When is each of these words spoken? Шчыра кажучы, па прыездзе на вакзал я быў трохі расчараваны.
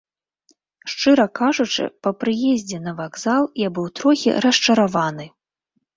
Шчыра 0.93 1.25
кажучы, 1.41 1.85
па 2.07 2.13
прыездзе 2.21 2.77
на 2.87 2.91
вакзал 3.03 3.43
я 3.67 3.73
быў 3.77 3.87
трохі 4.01 4.29
расчараваны. 4.47 5.25